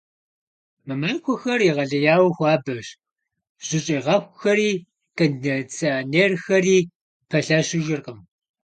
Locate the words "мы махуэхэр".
0.85-1.59